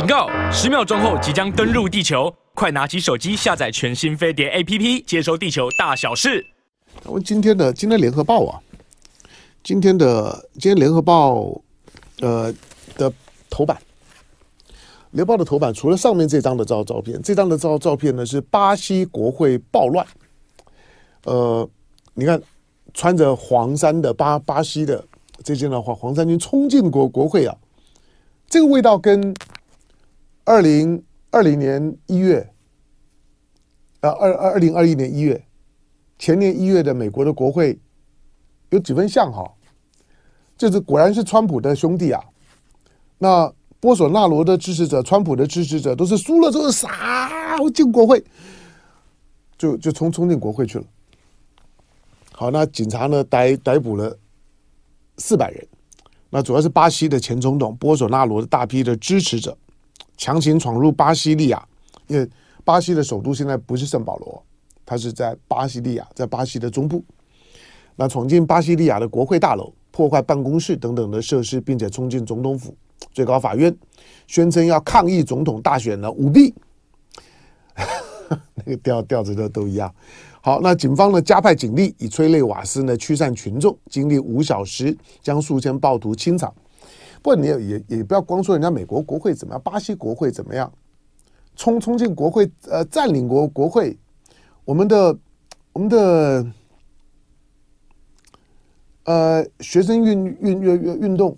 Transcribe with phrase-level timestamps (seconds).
[0.00, 0.30] 警告！
[0.50, 6.46] 十秒钟后即将登陆地球，快拿起手机下载全新飞碟 APP，接收地球大小事。
[7.04, 8.58] 我们今天的今天联合报啊，
[9.62, 11.60] 今天的今天联合报
[12.20, 12.50] 呃
[12.96, 13.12] 的
[13.50, 13.76] 头版，
[15.10, 20.06] 联合报的头版除了上面这张的照照片，这张的照照片呢是巴西国会暴乱。
[21.24, 21.68] 呃，
[22.14, 22.40] 你看
[22.94, 25.04] 穿着黄衫的巴巴西的
[25.44, 27.54] 这些的话，黄衫军冲进国国会啊，
[28.48, 29.36] 这个味道跟
[30.44, 32.52] 二零二零年一月，
[34.00, 35.44] 呃二二二零二一年一月，
[36.18, 37.78] 前年一月的美国的国会
[38.70, 39.48] 有几分像哈？
[40.56, 42.22] 这是果然是川普的兄弟啊。
[43.18, 48.22] 那波索纳罗的支持者，川普的支持者都是输了之后杀进国会，
[49.56, 50.84] 就就冲冲进国会去了。
[52.32, 54.18] 好，那警察呢逮逮捕了
[55.18, 55.66] 四百人，
[56.30, 59.56] 那主要是巴西的前总统波索纳罗的大批的支持者，
[60.20, 61.66] 强行闯入巴西利亚，
[62.06, 62.28] 因为
[62.62, 64.42] 巴西的首都现在不是圣保罗，
[64.84, 67.02] 它是在巴西利亚，在巴西的中部。
[67.96, 72.76] 那闯进巴西利亚的国会大楼，破坏办公室等等的设施，并且冲进总统府。
[73.14, 73.74] 最高法院
[74.26, 76.52] 宣称要抗议总统大选的舞弊，
[78.54, 79.92] 那个调调子都都一样。
[80.42, 86.52] 好，那警方呢加派警力，以催泪瓦斯呢驱散群众，经历五小时将数千暴徒清场。
[87.22, 90.72] 不你也也也不要光说人家美国国会怎么样，巴西国会怎么样，
[91.56, 93.98] 冲冲进国会呃占领国国会，
[94.64, 95.18] 我们的
[95.72, 96.46] 我们的
[99.04, 101.36] 呃学生运运运运运动，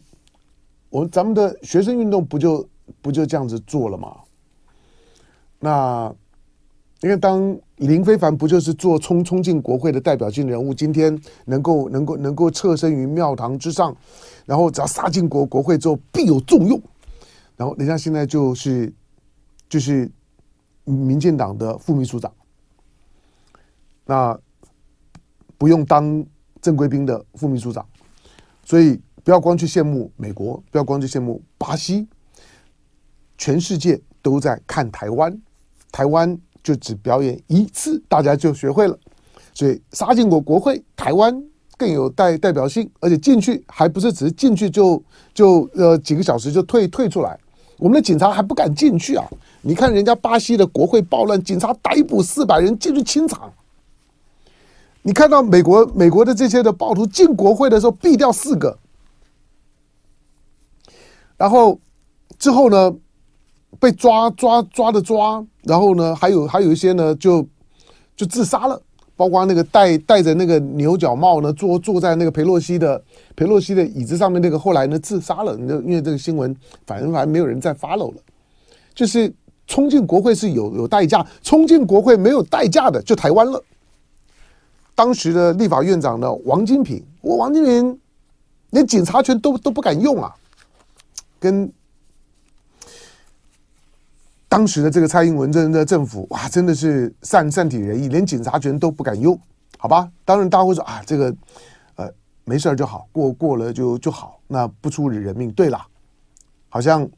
[0.90, 2.68] 我们咱们的学生运动不就
[3.00, 4.16] 不就这样子做了吗？
[5.60, 6.14] 那。
[7.04, 10.72] 因为当林非凡不就是做冲冲进国会的代表性人物？
[10.72, 13.96] 今天能够能够能够侧身于庙堂之上，
[14.46, 16.80] 然后只要杀进国国会之后必有重用，
[17.56, 18.92] 然后人家现在就是
[19.68, 20.10] 就是
[20.84, 22.32] 民进党的副秘书长，
[24.04, 24.38] 那
[25.58, 26.24] 不用当
[26.60, 27.84] 正规兵的副秘书长，
[28.64, 32.06] 所以不要光去羡慕美国，不要光去羡慕巴西，
[33.38, 35.36] 全世界都在看台湾，
[35.90, 36.38] 台湾。
[36.62, 38.98] 就只表演一次，大家就学会了。
[39.54, 41.42] 所以杀进国国会，台湾
[41.76, 45.02] 更有代代表性，而且进去还不是只是进去就
[45.34, 47.38] 就呃几个小时就退退出来。
[47.78, 49.24] 我们的警察还不敢进去啊！
[49.60, 53.52] 你看人家巴西的国会暴乱，警察逮捕四百人进去清场。
[55.02, 58.78] 你看到美国美国的这些的暴徒进国会的时候，毙掉四个，
[61.36, 61.78] 然后
[62.38, 62.94] 之后呢？
[63.80, 67.44] 被抓抓抓的抓，然后呢，还有还有一些呢，就
[68.14, 68.80] 就自杀了，
[69.16, 73.02] 包括那个戴戴着那个牛角帽呢，坐坐在那个裴洛西的
[73.34, 75.56] 裴洛西的椅子上面那个，后来呢自杀了。
[75.56, 76.54] 那因为这个新闻，
[76.86, 78.20] 反正还没有人再 follow 了。
[78.94, 79.32] 就是
[79.66, 83.60] 冲进国会是有有代价，冲进国会没有代价的就台湾了。
[84.94, 87.98] 当时的立法院长呢，王金平，我王金平
[88.70, 90.32] 连警察权都都不敢用啊，
[91.40, 91.72] 跟。
[94.52, 99.40] 当时的这个蔡英文的政府，哇，真的是善善体人意，连警察权都不敢用，
[99.78, 100.06] 好吧？
[100.26, 101.34] 当然，大家会说啊，这个
[101.94, 102.06] 呃，
[102.44, 105.50] 没事就好，过过了就就好，那不出人命。
[105.52, 105.82] 对了，
[106.68, 107.08] 好像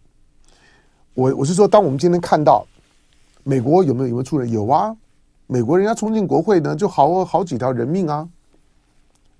[1.14, 2.64] 我我是说，当我们今天看到
[3.42, 4.48] 美国有没有有没有出人？
[4.48, 4.96] 有啊，
[5.48, 8.28] 美国人家冲进国会呢，就好好几条人命啊。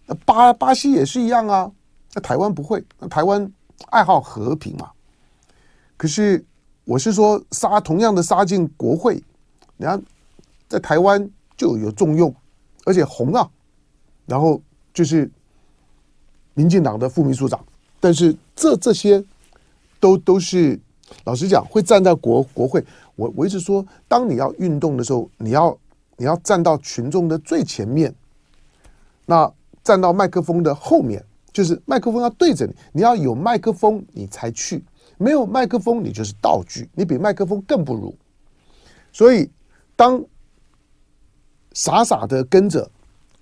[0.06, 1.70] 那巴巴西也是一样啊，
[2.12, 3.48] 那台湾不会，那台湾
[3.90, 4.90] 爱好和平嘛。
[5.96, 6.44] 可是。
[6.84, 9.22] 我是说，杀同样的杀进国会，
[9.78, 10.02] 你看，
[10.68, 12.34] 在台湾就有重用，
[12.84, 13.48] 而且红啊，
[14.26, 14.60] 然后
[14.92, 15.30] 就是
[16.52, 17.64] 民进党的副秘书长，
[18.00, 19.24] 但是这这些
[19.98, 20.78] 都都是
[21.24, 22.84] 老实讲，会站在国国会。
[23.16, 25.78] 我我一直说，当你要运动的时候，你要
[26.18, 28.14] 你要站到群众的最前面，
[29.24, 29.50] 那
[29.82, 34.84] 站到麦克风的后面，就是麦克风要对着你，你要有麦克风，你才去。
[35.18, 38.14] 没有麦克风，你就是道具，你比麦克风更不如。
[39.12, 39.50] 所以，
[39.94, 40.24] 当
[41.72, 42.90] 傻傻的跟着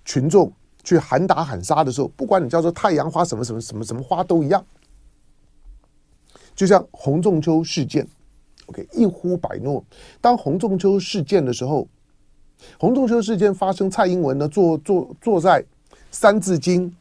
[0.05, 0.51] 群众
[0.83, 4.63] 去喊打喊杀的时候，不管你叫做太阳花什么什么什么什么花都一样。
[6.55, 8.07] 就像洪仲丘事件
[8.67, 9.83] ，OK，一呼百诺。
[10.21, 11.87] 当洪仲丘事件的时候，
[12.77, 15.65] 洪仲丘事件发生，蔡英文呢坐坐坐在
[16.11, 16.95] 三字经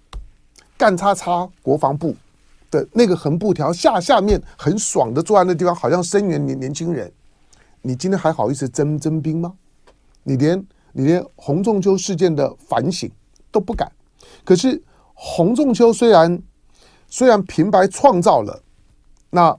[0.78, 2.16] 干叉叉国防部。
[2.72, 7.12] 的那个横布条下下面很爽的坐在那地方，好像声援年年轻人。
[7.82, 9.52] 你今天还好意思征征兵吗？
[10.24, 10.58] 你连
[10.92, 13.10] 你连洪仲丘事件的反省
[13.50, 13.90] 都不敢。
[14.44, 14.82] 可是
[15.14, 16.42] 洪仲丘虽然
[17.08, 18.62] 虽然平白创造了
[19.30, 19.56] 那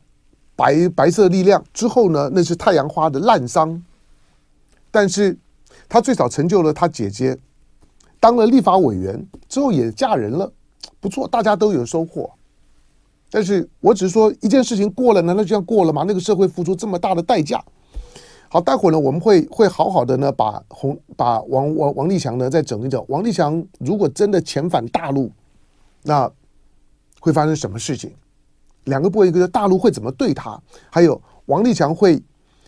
[0.55, 3.79] 白白色力量之后呢，那是太阳花的滥觴。
[4.89, 5.35] 但是，
[5.89, 7.35] 他最早成就了他姐姐，
[8.19, 10.51] 当了立法委员之后也嫁人了，
[10.99, 12.31] 不错，大家都有收获。
[13.33, 16.05] 但是我只是说一件事情过了，难道就这样过了吗？
[16.07, 17.59] 那个社会付出这么大的代价。
[18.47, 23.03] 好，待会儿呢，我们会会好好的呢，把红把王王王立强呢再整一整。
[23.07, 25.31] 王立强如果真的遣返大陆，
[26.03, 26.31] 那
[27.19, 28.13] 会发生什么事情？
[28.83, 30.61] 两个部分，一个大陆会怎么对他？
[30.91, 32.21] 还有王立强会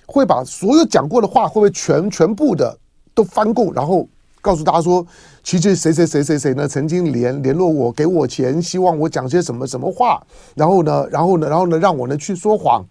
[0.07, 2.75] 会把所有讲过的话，会不会全全部的
[3.13, 4.09] 都翻供，然后
[4.45, 5.03] 告诉大家说，
[5.41, 10.21] 其实谁谁谁谁谁呢曾经联联络我，给我钱，希望我讲些什么什么话，
[10.53, 12.85] 然后呢，然后呢，然后呢，让我呢去说谎，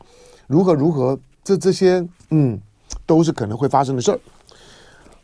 [0.48, 1.16] 如何如何？
[1.44, 2.60] 这这些，嗯，
[3.06, 4.18] 都是可能会发生的事儿。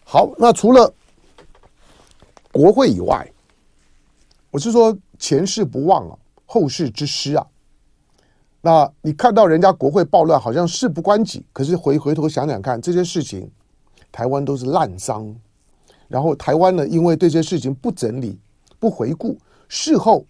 [0.05, 0.95] 好，那除了
[2.53, 3.29] 国会以外，
[4.53, 6.17] 我是说前事不忘啊，
[6.47, 7.45] 后事之师啊。
[8.61, 13.51] 那你看到人家国会暴乱，好像事不关己，可是回回头想想看，这些事情
[14.13, 15.35] 台湾都是滥觴，
[16.11, 18.37] 然后台湾呢，因为对这些事情不整理、
[18.81, 20.27] 不回顾，事后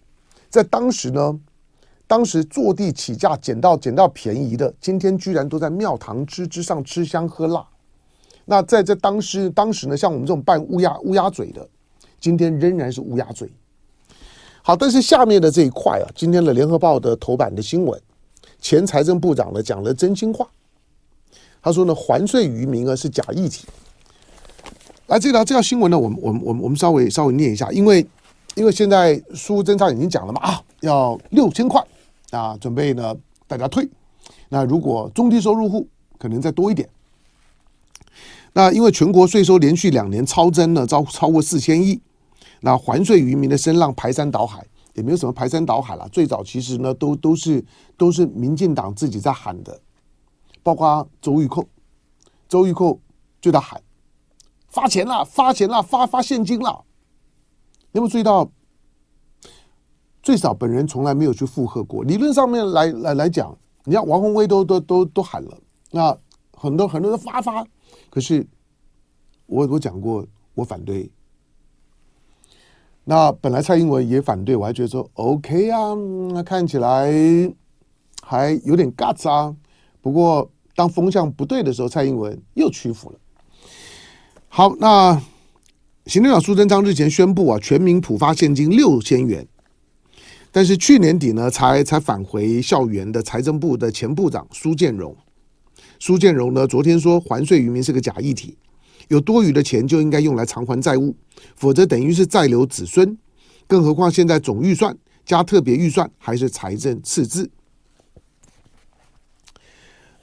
[0.47, 1.39] 在当时呢，
[2.05, 7.65] 当时坐地起价捡到捡到便宜的，今天居然都在庙堂之之上吃香喝辣。
[8.45, 11.67] 那在这当时当时呢，像我们这种扮乌鸦乌鸦嘴的，
[12.19, 13.51] 今天仍然是乌鸦嘴。
[14.61, 17.99] 好，但是下面的这一块啊，今天的联合报的头版的新闻。
[18.59, 20.47] 前财政部长呢讲了真心话，
[21.63, 23.65] 他说呢，还税于民啊是假议题。
[25.11, 28.05] 来，这条这条新闻呢，我们我们我们我们稍微稍微念一下，因为
[28.55, 31.85] 因为现在苏贞昌已经讲了嘛啊，要六千块
[32.29, 33.13] 啊，准备呢
[33.45, 33.85] 大家退。
[34.47, 35.85] 那如果中低收入户
[36.17, 36.87] 可能再多一点。
[38.53, 41.99] 那因为全国税收连续两年超增呢，超超过四千亿，
[42.61, 44.65] 那还税于民的声浪排山倒海。
[44.93, 46.07] 也没有什么排山倒海了。
[46.09, 47.61] 最早其实呢，都都是
[47.97, 49.77] 都是民进党自己在喊的，
[50.63, 51.65] 包括周玉蔻，
[52.47, 52.97] 周玉蔻
[53.41, 53.81] 就在喊
[54.71, 56.83] 发钱了，发钱了，发发现金了。
[57.91, 58.49] 有没有注意到？
[60.23, 62.03] 最少本人从来没有去附和过。
[62.03, 65.57] 理论上面来来来讲，你看王宏威都都都都喊了，
[65.89, 66.15] 那
[66.53, 67.65] 很多很多人发发，
[68.09, 68.47] 可是
[69.47, 70.23] 我我讲过，
[70.53, 71.11] 我反对。
[73.03, 75.95] 那本来蔡英文也反对，我还觉得说 OK 啊，
[76.33, 77.11] 那看起来
[78.21, 79.53] 还有点 guts 啊。
[80.01, 83.19] 不过当风向不对的时候，蔡英文又屈服了。
[84.53, 85.13] 好，那
[86.07, 89.47] 行政长苏贞昌日前宣布啊，全民普发现金六千元。
[90.51, 95.15] 但是去年底呢，才才返回校园的财政部的前部长苏建荣，
[95.99, 98.57] 苏建荣呢昨天说还税于民是个假议题。
[99.07, 101.15] 有多余的钱就应该用来偿还债务，
[101.55, 103.17] 否则等于是债留子孙。
[103.67, 104.93] 更何况现在总预算
[105.25, 107.49] 加特别预算还是财政赤字。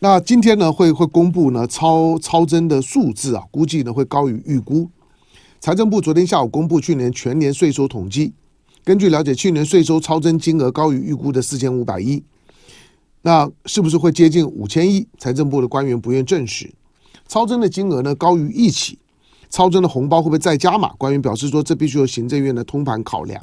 [0.00, 4.88] 那今天呢会会公布呢超超增的数字啊，估计呢会高于预估。
[5.58, 8.32] 财政部昨天下午公布去年全年税收统计，
[8.84, 12.22] 根据了解，去年税收超增金额高于预估的四千五百亿。
[13.22, 15.08] 那是不是会接近五千亿？
[15.18, 16.72] 财政部的官员不愿证实。
[17.26, 18.96] 超增的金额呢高于预期，
[19.50, 20.92] 超增的红包会不会再加码？
[20.96, 23.42] 官员表示说，这必须由行政院的通盘考量。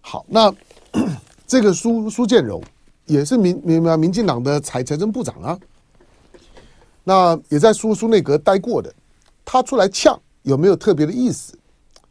[0.00, 0.52] 好，那
[1.46, 2.60] 这个苏苏建荣
[3.06, 5.58] 也是民民民进党的财财政部长啊，
[7.04, 8.92] 那也在苏苏内阁待过的，
[9.44, 11.54] 他出来呛有没有特别的意思？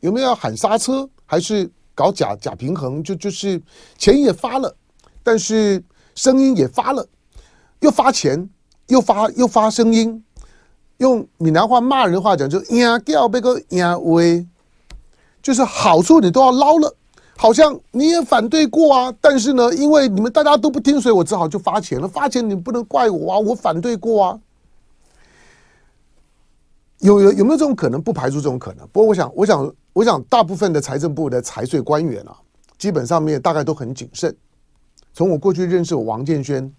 [0.01, 1.07] 有没有要喊刹车？
[1.25, 3.03] 还是搞假假平衡？
[3.03, 3.61] 就就是
[3.97, 4.75] 钱也发了，
[5.23, 5.81] 但是
[6.15, 7.07] 声音也发了，
[7.79, 8.49] 又发钱，
[8.87, 10.23] 又发又发声音。
[10.97, 14.45] 用闽南话骂人的话讲，就呀掉被个呀喂，
[15.41, 16.95] 就是好处你都要捞了，
[17.37, 22.07] 好像你也反对过啊，但是呢，因为你们大家都不听，所以我只好就发钱了。
[22.07, 24.39] 发钱你不能怪我啊，我反对过啊。
[26.99, 27.99] 有有有没有这种可能？
[27.99, 28.87] 不排除这种可能。
[28.89, 32.37] 不过我想，我想，我想，大部分的财政部的财税官员啊，
[32.77, 34.35] 基本上面大概都很谨慎。
[35.11, 36.71] 从我过去认识我王建轩，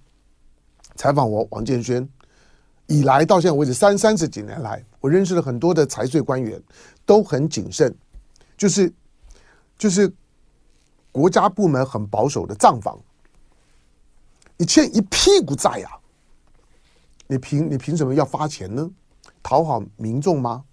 [0.94, 2.08] 采访我王建轩。
[2.86, 6.62] 以来到现在为止三三十几年来，我认识了很多的财税官员，
[7.04, 7.92] 都很谨慎，
[8.56, 8.92] 就是
[9.78, 10.12] 就是
[11.12, 12.98] 国家部门很保守的账房，
[14.56, 15.88] 你欠一屁股债呀，
[17.28, 18.90] 你凭你凭什么要发钱呢？
[19.42, 20.64] 讨好民众吗？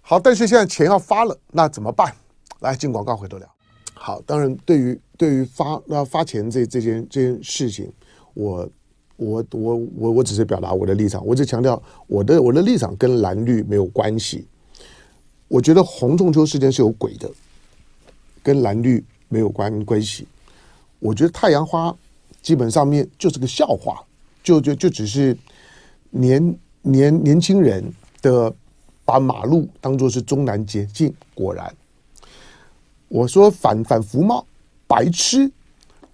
[0.00, 2.14] 好，但是现在钱要发了，那怎么办？
[2.60, 3.46] 来进广告回头聊。
[3.92, 7.92] 好，当然对于对于发那发钱这这件这件事情，
[8.32, 8.66] 我。
[9.18, 14.46] 我我我我只是表达我的立场，我只强调我的我的立场跟蓝绿没有关系。
[15.48, 17.30] 我觉得洪仲秋事件是有鬼的，
[18.42, 20.26] 跟蓝绿没有关关系。
[20.98, 21.94] 我觉得太阳花
[22.42, 24.02] 基本上面就是个笑话，
[24.42, 25.36] 就就就只是
[26.10, 27.84] 年年年轻人
[28.22, 28.52] 的
[29.04, 31.12] 把马路当做是终南捷径。
[31.34, 31.74] 果然，
[33.08, 34.44] 我说反反服贸
[34.86, 35.50] 白痴，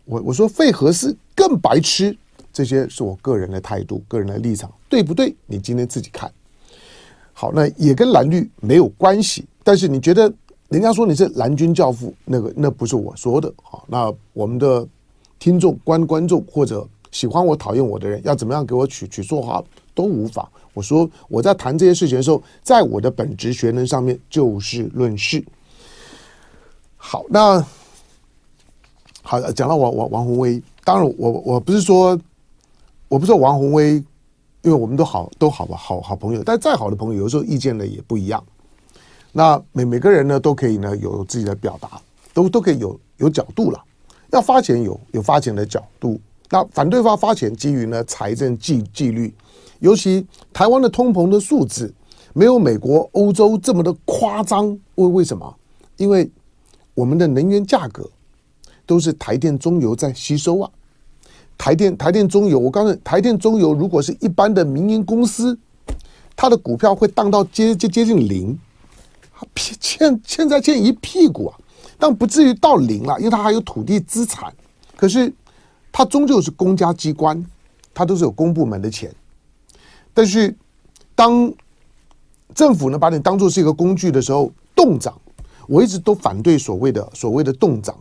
[0.04, 2.16] 我我说费荷斯更白痴，
[2.52, 5.34] 这些是我个人的态度、个人的立场，对不对？
[5.46, 6.30] 你今天自己看。
[7.32, 10.32] 好，那也跟蓝绿没有关系，但是你觉得
[10.72, 13.52] 人家说你是蓝军教父，那个那不是我说的。
[13.62, 14.88] 好，那我们的
[15.38, 19.62] 听众、观观众或者喜欢我、讨厌我的人，要怎么样给我取取说话
[19.94, 20.48] 都无妨。
[20.72, 25.44] 我说我在谈这些事情的时候，在我的本职学能上面就事论事。
[26.96, 27.62] 好，那
[29.22, 32.18] 好，讲到王王王鸿薇，当然我我不是说
[33.08, 34.02] 我不是说王鸿薇。
[34.64, 38.40] 因为我们都好都好吧，好好朋友，但再好的朋友，有时候意见呢也不一样。
[39.32, 42.00] 那每每个人呢都可以呢有自己的表达，
[42.34, 43.82] 都都可以有有角度了。
[44.30, 46.20] 要发钱有有发钱的角度，
[46.50, 49.34] 那反对方发钱基于呢财政纪纪律，
[49.80, 51.92] 尤其台湾的通膨的数字
[52.32, 54.78] 没有美国、欧洲这么的夸张。
[54.94, 55.54] 为为什么？
[55.96, 56.30] 因为
[56.94, 58.08] 我们的能源价格
[58.86, 60.70] 都是台电、中油在吸收啊。
[61.58, 65.56] 台电、台电、中油，我刚才台电、中油，如果是一般的民营公司，
[66.34, 68.58] 它的股票会荡到接接接近零，
[69.54, 71.58] 欠欠债欠一屁股啊，
[71.98, 74.52] 但不至于到零了，因为它还有土地资产。
[74.96, 75.32] 可是
[75.90, 77.44] 它终究是公家机关，
[77.92, 79.14] 它都是有公部门的钱。
[80.14, 80.54] 但是
[81.14, 81.52] 当
[82.54, 85.18] 政府呢把你当做是一个工具的时候，动涨，
[85.66, 87.96] 我一直都反对所谓的所谓的动涨。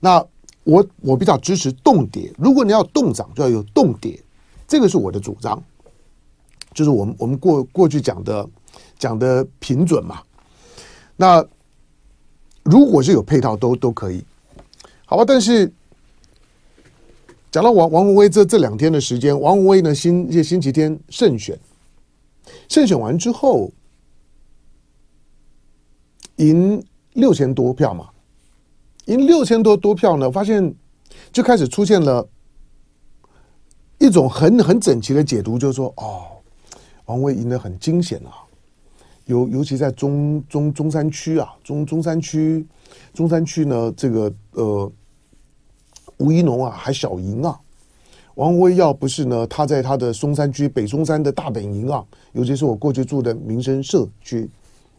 [0.00, 0.24] 那。
[0.64, 4.22] 我我比较支持动跌，如果你要动涨，就要有动跌，
[4.66, 5.58] 这个是我的主张，
[6.74, 8.46] 就是我们我们过过去讲的
[8.98, 10.20] 讲的平准嘛。
[11.20, 11.44] 那
[12.62, 14.24] 如果是有配套都都可以，
[15.04, 15.24] 好吧？
[15.26, 15.70] 但是
[17.50, 21.58] 讲到王王文威这这两天的时间，王文威呢星星期天胜选，
[22.68, 23.72] 胜选完之后
[26.36, 26.80] 赢
[27.14, 28.10] 六千多票嘛。
[29.06, 30.72] 赢六千多多票呢，发现
[31.32, 32.28] 就开始出现了
[33.98, 36.28] 一种很很整齐的解读，就是说，哦，
[37.06, 38.44] 王威赢得很惊险啊，
[39.28, 42.66] 尤尤其在中中中山区啊，中中山区
[43.12, 44.90] 中山区呢，这个呃
[46.16, 47.60] 吴一农啊还小赢啊，
[48.36, 54.48] 王威要不是呢，他在他的松山区北松山的大本营啊，尤其是我过去住的民生社区，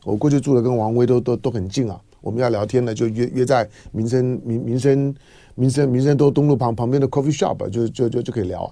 [0.04, 2.00] 我过去住的跟王威都都都很近啊。
[2.22, 5.16] 我们要聊天呢，就约约在民生民民生
[5.56, 8.72] 民生民生都东路旁旁边的 coffee shop，就就就就可以聊。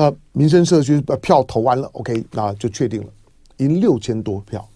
[0.00, 3.08] 那民生社区把票投完了，OK，那就确定了，
[3.58, 4.66] 赢六千多票。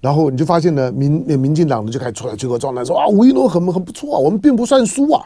[0.00, 5.22] 然后你就发现呢，民那民进党呢就开始出来这个状态说啊，吴怡农很很不错啊，我们并不算输啊。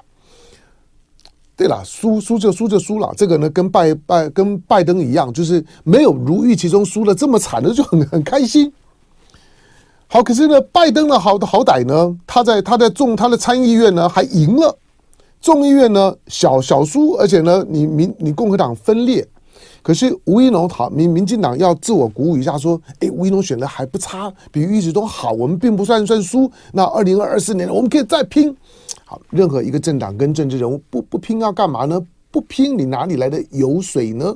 [1.54, 8.73] 对了，输输就输就输了，这个呢跟拜拜跟拜登一样，就是没有如预期中输的这么惨的，就很很开心。
[10.09, 14.76] 好，可是呢，拜登呢，好的好歹呢，他在他在众他的参议院呢还赢了，
[15.45, 19.23] 众议院呢小小输，而且呢，你民你共和党分裂，
[19.83, 28.57] 可是吴怡农好民民进党要自我鼓舞一下，说，哎，吴怡农选的还不差，比预期都好，我们并不算算输，那二零二四年我们可以再拼。
[29.05, 32.01] 好，任何一个政党跟政治人物不不拼要干嘛呢？
[32.31, 34.35] 不拼你哪里来的油水呢？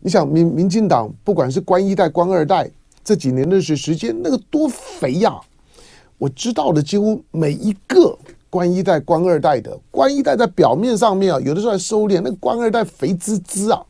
[0.00, 2.70] 你想民民进党不管是官一代官二代。
[3.04, 5.38] 这几年的是时间，那个多肥呀！
[6.16, 8.16] 我知道的几乎每一个
[8.54, 13.84] 官一代、官二代的官一代，在表面上面啊，有的时候还收敛，那官二代肥滋滋啊！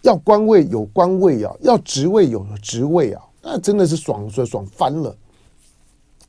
[0.00, 5.14] 要官位有官位啊，要职位有职位啊，那真的是爽爽爽翻了！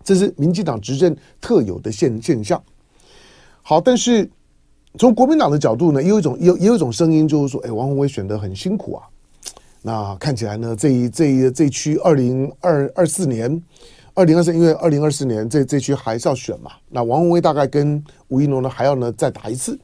[0.04, 2.62] 这是民进党执政特有的现现象。
[3.62, 4.30] 好，但是
[5.00, 9.08] 从国民党的角度呢，有一种有也有一种声音，就是说，哎，王鸿薇选得很辛苦啊。
[9.82, 13.64] 那看起来呢，这一这一这区二零二二四年，
[14.14, 16.72] 二零二四，因为二零二四年这这区还是要选嘛。
[16.90, 19.80] 那王鸿薇大概跟吴一农呢还要呢再打一次。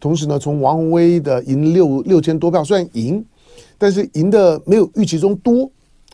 [0.00, 3.24] 同时呢，从王鸿薇的赢六六千多票，虽然赢，
[3.78, 5.70] 但是赢的没有预期中多。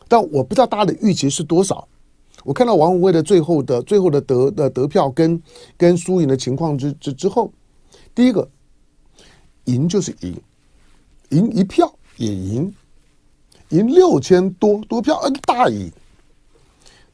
[0.07, 1.87] 但我不知道大家的预期是多少。
[2.43, 5.41] 我看到王鸿薇的最后的最后的得的得票跟
[5.77, 7.51] 跟输赢的情况之之之后，
[8.15, 8.47] 第一个
[9.65, 10.35] 赢就是赢，
[11.29, 12.73] 赢一票也赢。
[13.69, 15.91] 赢六千多多票，嗯，大赢。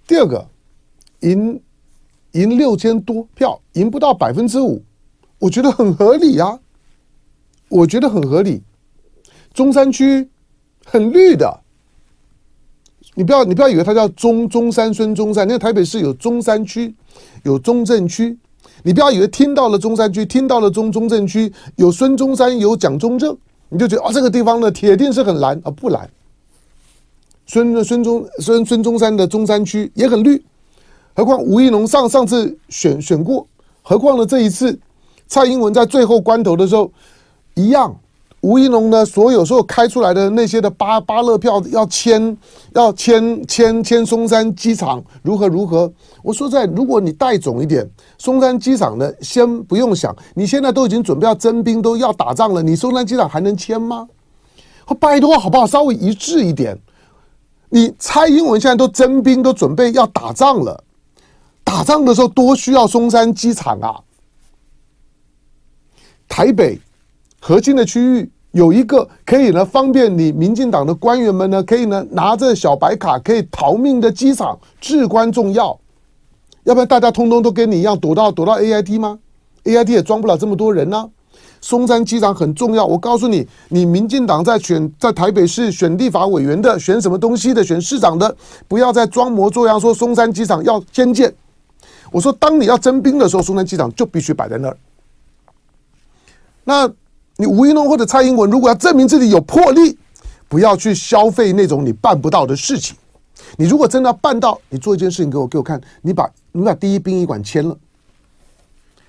[0.08, 0.48] 第二个，
[1.22, 1.60] 赢
[2.34, 4.84] 赢六千多票，赢不到百分之五，
[5.40, 6.60] 我觉得很合理呀、啊。
[7.70, 8.62] 我觉得很合理。
[9.54, 10.30] 中山区
[10.86, 11.62] 很绿的，
[13.16, 16.94] 你不要你不要以为它叫中中山孙中山，那个台北市有中山区，
[17.44, 18.38] 有中正区，
[18.84, 23.36] 你不要以为听到了中山区，听到了中中正区有孙中山有蒋中正，
[23.70, 26.08] 你就觉得啊、哦、这个地方呢铁定是很蓝啊，不蓝。
[27.46, 30.44] 孙孙中孙孙中山的中山区也很绿，
[31.16, 33.48] 何况吴怡农上上次选选过，
[33.82, 34.80] 何况呢这一次
[35.28, 36.92] 蔡英文在最后关头的时候
[37.54, 37.96] 一样。
[38.42, 39.04] 吴怡农呢？
[39.04, 42.38] 所有所有开出来的那些的巴巴勒票要签，
[42.74, 45.92] 要签签签松山机场如何如何？
[46.22, 54.08] 我说在，如果你带种一点，松山机场呢，先不用想，你现在都已经准备要征兵，都要打仗了，你松山机场还能签吗？
[55.00, 55.66] 拜托好不好？
[55.66, 56.78] 稍微一致一点。
[57.70, 60.84] 你蔡英文现在都征兵，都准备要打仗了，
[61.64, 64.00] 打仗的时候多需要松山机场啊！
[66.28, 66.80] 台北
[67.40, 68.32] 核心的区域。
[68.52, 75.78] 有一个可以呢，方便你民进党的官员们呢，可以呢拿着小白卡可以逃命的机场至关重要，
[76.64, 79.20] 要不然大家通通都跟你一样躲到躲到 AIT 吗
[79.66, 81.10] ？AIT 也装不了这么多人呢、
[81.62, 88.36] 松山机场很重要，我告诉你，你民进党在选在台北市选立法委员的，选什么东西的，选市长的，
[88.68, 91.34] 不要再装模作样说松山机场要先建。
[92.12, 94.78] 我说，当你要征兵的时候，松山机场就必须摆在那儿。
[96.64, 96.92] 那。
[97.38, 99.98] 你吴怡农或者蔡英文，如果要证明自己有魄力，
[100.48, 102.96] 不要去消费那种你办不到的事情。
[103.58, 107.78] 你如果真的要办到，你做一件事情给我给我看，你把你把第一殡仪馆签了。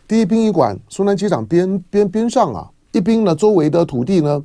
[0.09, 4.43] 第一殡仪馆松山机场边边边上啊，一殡呢周围的土地呢，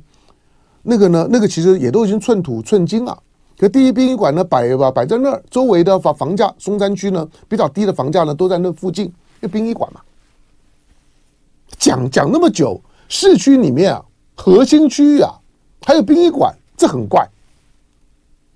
[0.82, 3.16] 那个呢那个其实也都已经寸土寸金了。
[3.58, 10.00] 可第一殡仪馆呢摆吧摆在那儿，周围的房房价松山区呢比较低的房价呢都在那附近，因为殡仪馆嘛。
[11.78, 12.80] 讲讲那么久。
[13.14, 14.02] 市区里面啊，
[14.34, 15.30] 核心区域啊，
[15.84, 17.28] 还有殡仪馆，这很怪。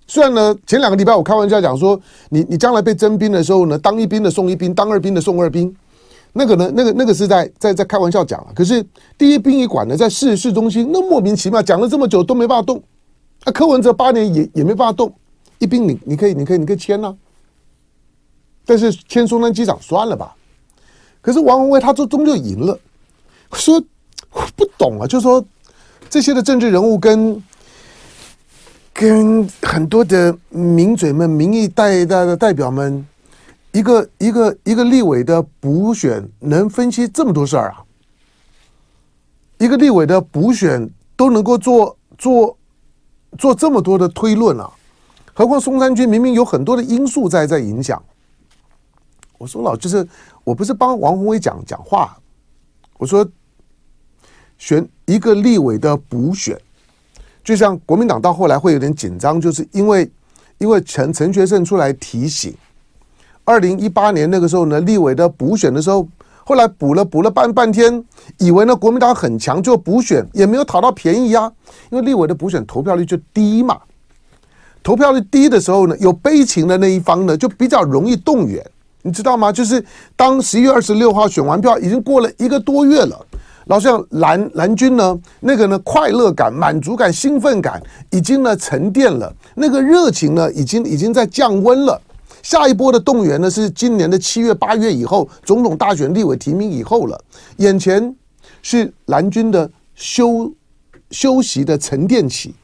[0.07, 5.77] 虽然呢，前两个礼拜我开玩笑讲说，你你将来被征兵的时候呢，当一兵的送一兵，当二兵的送二兵，
[6.37, 8.53] 那个呢，那个那个是在在在开玩笑讲啊。
[8.55, 8.85] 可是
[9.17, 12.83] 第一殡仪馆呢，在市市中心，那莫名其妙讲了这么久都没办法动。
[13.45, 15.13] 啊，柯文哲八年也也没办法动，
[15.59, 17.15] 一兵你你可以你可以你可以签呐、
[18.65, 20.35] 但是签松山机场算了吧。
[21.21, 22.79] 可是王文威他终终究赢了，
[23.53, 23.83] 说。
[24.55, 25.43] 不懂啊，就说
[26.11, 27.43] 这些的政治人物跟
[28.93, 33.07] 跟很多的名嘴们、民意代代的代表们，
[33.77, 37.85] 一个一个一个立委的补选能分析这么多事儿啊？
[39.59, 42.57] 一个立委的补选都能够做做
[43.37, 44.73] 做这么多的推论啊？
[45.35, 48.03] 何况松山区明明有很多的因素在在影响。
[49.37, 50.09] 我说老就是
[50.43, 52.17] 我不是帮王宏伟讲讲话，
[52.97, 53.29] 我说。
[54.59, 56.59] 选一个立委的补选，
[57.45, 60.11] 就像国民党到后来会有点紧张，就是因为
[60.57, 62.57] 因为陈陈学圣出来提醒，
[63.47, 66.07] 二零一八年那个时候呢，立委的补选的时候，
[66.45, 68.05] 后来补了补了半半天，
[68.39, 71.51] 以为呢国民党很强，就补选也没有讨到便宜啊，
[71.91, 73.79] 因为立委的补选投票率就低嘛，
[74.83, 78.61] 投票率低的时候呢，有悲情的那一方呢就比较容易动员，
[79.03, 79.53] 你知道吗？
[79.53, 79.83] 就是
[80.17, 83.25] 当十一月二十六号选完票，已经过了一个多月了。
[83.67, 87.81] 老实讲，蓝蓝军呢，那个呢，快乐感、满足感、兴奋感
[88.11, 92.01] 已经呢沉淀了，那个热情呢，已经已经在降温了。
[92.47, 97.21] 下一波的动员呢，是今年的七月、八月以后，总统大选、立委提名以后了。
[97.57, 98.15] 眼前
[98.63, 100.49] 是蓝军的休
[101.11, 102.55] 休息的沉淀期，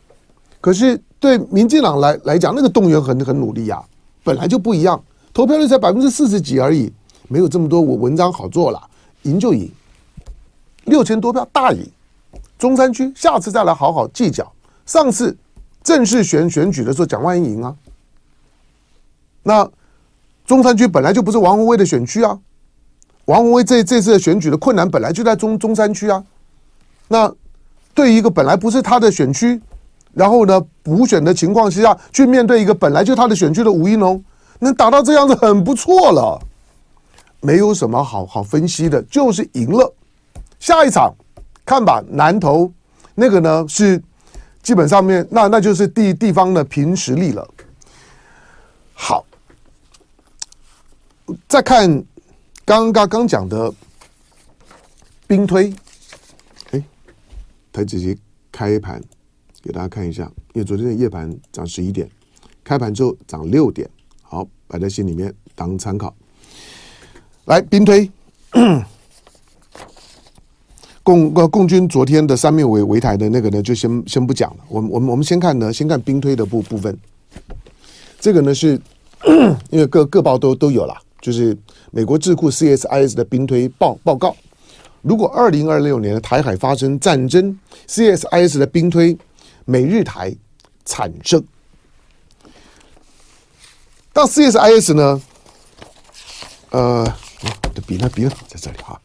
[0.61, 3.83] 可是对民进党来来讲，那个动员很很努力呀、啊，
[4.23, 5.03] 本来就不一样，
[5.35, 6.93] 投票率才百分之四十几而已，
[7.27, 8.81] 没有这么多我文章好做了，
[9.23, 9.69] 赢就赢。
[10.85, 11.85] 六千多票大赢，
[12.57, 14.49] 中山区下次再来好好计较。
[14.87, 15.37] 上次
[15.83, 17.75] 正式选选举的时候，蒋万安赢啊。
[19.43, 19.69] 那
[20.47, 22.39] 中山区本来就不是王鸿薇的选区啊，
[23.25, 26.23] 王鸿薇这这次的选举的困难本来就在中中山区啊。
[27.09, 27.33] 那
[27.95, 29.61] 对一个本来不是他的选区，
[30.13, 34.23] 然后呢补选的情况之下去面对一个本来就他的选区的吴一农，
[34.61, 36.41] 能打到这样子很不错了，
[37.41, 39.95] 没有什么好好分析的，就是赢了。
[40.59, 41.13] 下一场
[41.65, 42.73] 看吧，南投
[43.15, 44.03] 那个呢是
[44.63, 47.47] 基本上面那那就是地地方的凭实力了。
[48.95, 49.25] 好，
[51.49, 52.05] 再看
[52.65, 53.73] 刚刚刚讲的
[55.27, 55.73] 兵推，
[56.71, 56.83] 哎，
[57.73, 58.17] 台子期
[58.51, 59.03] 开盘
[59.63, 62.09] 给大家看一下，因为昨天的夜盘涨十一点，
[62.63, 63.89] 开盘之后涨六点，
[64.23, 66.15] 好，摆在心里面当参考。
[67.47, 68.11] 来兵推。
[71.05, 74.65] 共呃共军昨天的三面围围台的那个呢，就先先不讲了。
[74.69, 76.97] 我们我们我们先看呢，先看兵推的部部分。
[78.21, 78.81] 这个呢是
[79.71, 81.57] 因为各各报都都有了，就是
[81.93, 84.37] 美国智库 CSIS 的兵推报报告。
[85.01, 87.59] 如果二零二六年的台海发生战争
[87.89, 89.17] ，CSIS 的兵推
[89.65, 90.35] 美日台
[90.85, 91.43] 产生。
[94.13, 95.23] 到 CSIS 呢？
[96.71, 97.05] 呃，
[97.65, 98.09] 我的笔呢？
[98.11, 98.33] 笔呢？
[98.47, 99.01] 在这里哈。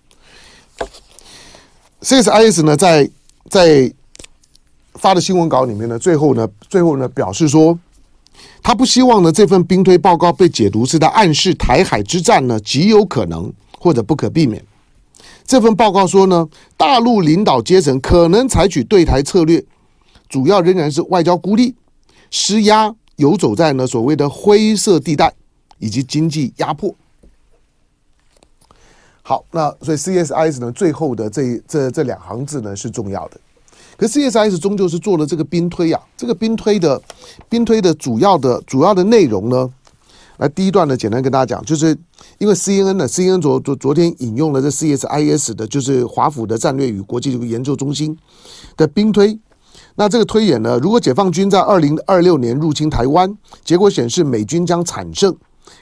[2.01, 3.09] CSIS 呢，在
[3.49, 3.93] 在
[4.95, 7.77] 发的新闻稿里面呢，最后呢，最后呢，表示说，
[8.67, 13.49] 他不希望呢这份兵推报告被解读是在暗示台海之战呢极有可能
[13.79, 14.61] 或者不可避免。
[15.45, 19.63] 这份报告说呢，大陆领导阶层可能采取对台策略，
[20.27, 21.73] 主要仍然是外交孤立、
[22.29, 25.33] 施压、游走在呢所谓的灰色地带
[25.79, 26.93] 以及经济压迫。
[29.21, 33.39] 好，那所以 CSIS 呢最后的这这这两行字呢是重要的，
[33.97, 37.01] 可 CSIS 终究是做了这个兵推、啊，这个兵推的
[37.49, 39.69] 兵推的主要的主要的内容呢。
[40.37, 41.97] 来，第一段呢，简单跟大家讲，就是
[42.37, 48.15] 因为 CNN 呢，CNN 昨昨昨天引用了这 CSIS 的，就是华府的战略与国际研究中心
[48.75, 49.39] 的兵推。
[49.95, 55.35] 那这个推演呢，如果解放军在二零二六年入侵台湾，结果显示美军将惨胜，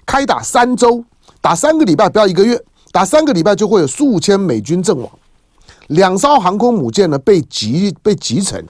[0.06, 1.04] 开打三周，
[1.42, 2.58] 打三个礼拜，不要一个月，
[2.94, 5.10] 打三个礼拜就会有数千美军阵亡，
[5.88, 8.66] 两艘航空母舰呢被击被击沉。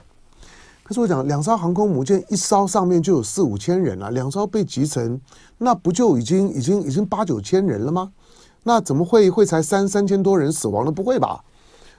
[0.82, 5.20] 可是我讲，两艘航空母舰一艘上面就有四五千人了，两艘被击沉，
[5.58, 8.12] 那不就已经已经已经八九千人了吗？
[8.62, 10.92] 那怎么会会才三三千多人死亡呢？
[10.92, 11.42] 不会吧？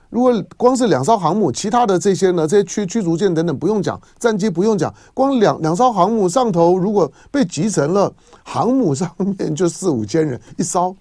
[0.09, 8.09] 如果光是两艘航母，其他的这些呢，这些驱驱逐舰等等不用讲，战机不用讲，光两两艘航母上头如果被击沉了，
[8.43, 10.95] 航母上面就四五千人一艘。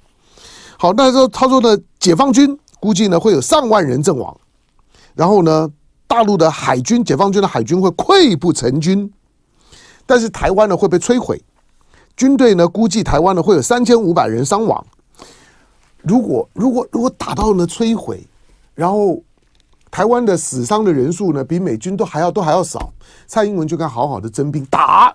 [0.77, 4.37] 好，那时候他说的解放军估计呢会有上万人阵亡，
[5.15, 5.71] 然后呢？
[6.09, 9.13] 大陆的海军，解放军的海军会溃不成军，
[10.07, 11.43] 但是台湾呢会被摧毁。
[12.17, 14.87] 军队呢估计台湾呢会有三千五百人伤亡。
[16.03, 18.25] 如果如果如果打到了摧毁，
[18.73, 19.21] 然后
[19.91, 22.93] 台湾的死伤的人数呢比美军都还要都还要少，
[23.27, 25.13] 蔡英文就该好好的征兵打。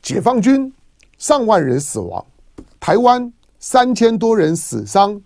[0.00, 0.72] 解放军
[1.18, 2.24] 上万人死亡，
[2.78, 5.20] 台湾三千多人死伤，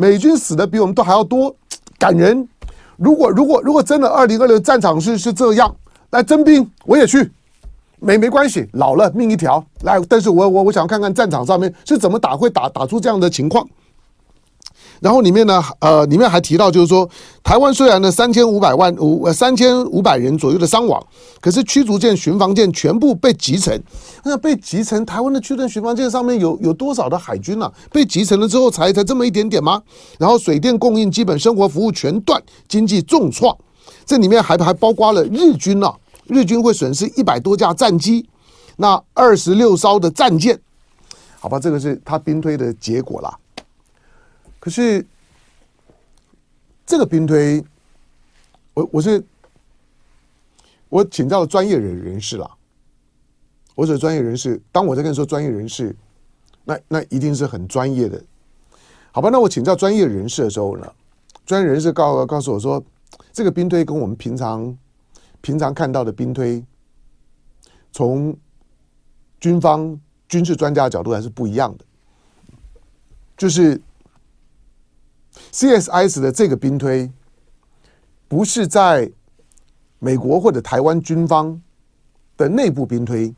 [0.00, 1.52] 美军死的比我们都还要多，
[1.98, 2.48] 感人。
[2.96, 5.74] 如果如果如果真的二零二六战场是是这样，
[6.10, 7.28] 来征兵我也去，
[7.98, 13.68] 没没关系，老了命一条，来，但是我我我想看看战场上面是怎么打，会打打出这样的情况。
[15.00, 17.08] 然后里面呢，呃，里面还提到，就是说，
[17.42, 21.00] 台湾虽然呢三千五百万五三千五百人左右的伤亡，
[21.40, 23.80] 可是驱逐舰、巡防舰全部被击沉。
[24.24, 27.72] 那被击沉，台湾的驱逐舰、巡防舰上面有有多少的海军啊？
[27.92, 29.80] 被击沉了之后才才这么一点点吗？
[30.18, 33.56] 然后水电供应、基本生活服务全断，经济重创。
[34.04, 35.94] 这里面还还包括了日军啊，
[36.26, 38.28] 日军会损失一百多架战机，
[38.76, 40.58] 那二十六艘的战舰。
[41.40, 43.32] 好吧，这个是他兵推的结果啦。
[44.68, 45.02] 可是，
[46.84, 47.64] 这个兵推，
[48.74, 49.24] 我我是
[50.90, 52.50] 我请教专业人人士了。
[53.74, 55.96] 我是专业人士，当我在跟你说专业人士，
[56.64, 58.22] 那那一定是很专业的，
[59.10, 59.30] 好吧？
[59.30, 60.94] 那我请教专业人士的时候呢，
[61.46, 62.84] 专业人士告告诉我说，
[63.32, 64.76] 这个兵推跟我们平常
[65.40, 66.62] 平常看到的兵推，
[67.90, 68.36] 从
[69.40, 71.84] 军方军事专家的角度还是不一样的，
[73.34, 73.80] 就是。
[75.52, 77.10] CSIS 的这个兵推，
[78.28, 79.10] 不是在
[79.98, 81.60] 美国或者台湾军方
[82.36, 83.34] 的内部兵推。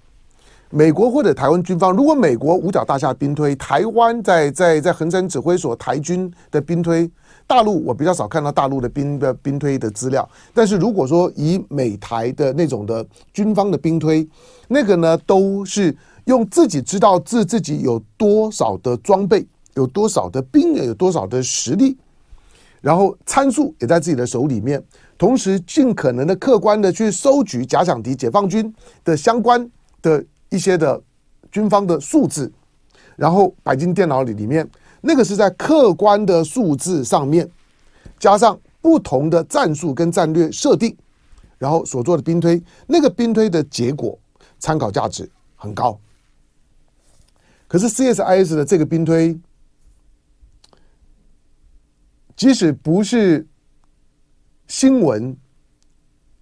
[0.72, 7.11] 美国或者台湾军方，如果美国五角大厦兵推，台湾在在在横山指挥所台军的兵推，
[7.44, 10.29] 大陆我比较少看到大陆的兵的兵推的资料。
[10.55, 14.24] 但是如果说以美台的那种的军方的兵推，
[14.68, 15.92] 那个呢都是
[16.26, 19.44] 用自己知道自自己有多少的装备。
[19.74, 21.96] 有多少的兵，有多少的实力，
[22.80, 24.83] 然后参数也在自己的手里面，
[25.16, 29.70] 同时尽可能的客观的去收集假想敌解放军的相关
[30.02, 31.00] 的一些的
[31.52, 32.50] 军方的数字，
[33.16, 34.68] 然后摆进电脑里里面，
[35.00, 37.48] 那个是在客观的数字上面
[38.18, 40.96] 加上不同的战术跟战略设定，
[41.59, 44.18] 然后所做的兵推，那个兵推的结果
[44.59, 45.98] 参考价值很高。
[47.68, 49.38] 可是 CSIS 的这个兵推。
[52.40, 53.46] 即使不是
[54.66, 55.37] 新闻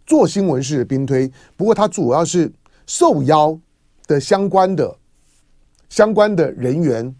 [0.06, 2.52] 做新闻式的兵推，不过它主要是
[2.86, 3.58] 受邀
[4.06, 4.96] 的相关的
[5.88, 7.12] 相关的人员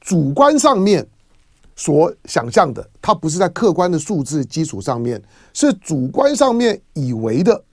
[0.00, 1.08] 主观上面
[1.74, 5.18] 所想象的，它不是在客观的数字基础上面，
[5.54, 7.64] 是主观上面以为的。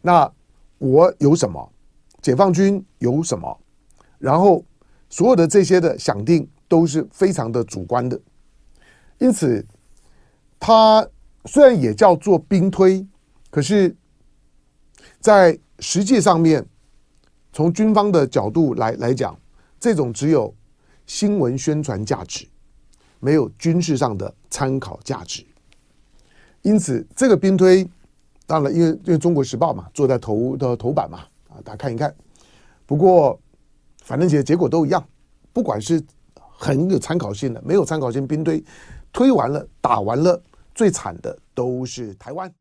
[0.00, 0.32] 那
[0.78, 1.70] 我有什么？
[2.22, 3.54] 解放军有什么？
[4.16, 4.64] 然后
[5.10, 8.18] 所有的这些的想定都是非常的主观的。
[9.18, 9.64] 因此，
[10.66, 11.06] 它
[11.44, 13.06] 虽然也叫做兵推，
[13.50, 13.94] 可是，
[15.20, 16.66] 在实际上面，
[17.52, 19.38] 从军方的角度来来讲，
[19.78, 20.54] 这种只有
[21.04, 22.46] 新闻宣传价值，
[23.20, 25.44] 没有军事上的参考价值。
[26.62, 27.86] 因此，这个兵推，
[28.46, 31.18] 当然因为因为《中国时报》嘛，坐在头的头版嘛，
[31.50, 32.16] 啊，大家看一看。
[32.86, 33.38] 不过，
[34.02, 35.06] 反正结结果都一样，
[35.52, 36.02] 不管是
[36.40, 38.64] 很有参考性的，没有参考性兵推，
[39.12, 40.42] 推完了打完了，
[40.74, 42.52] 最惨的都是台湾。